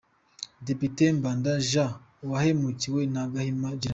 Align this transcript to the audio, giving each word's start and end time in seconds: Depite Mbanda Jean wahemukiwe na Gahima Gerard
Depite 0.67 1.03
Mbanda 1.17 1.51
Jean 1.69 1.91
wahemukiwe 2.29 3.01
na 3.13 3.21
Gahima 3.33 3.69
Gerard 3.81 3.89